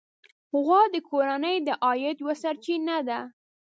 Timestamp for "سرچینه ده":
2.43-3.19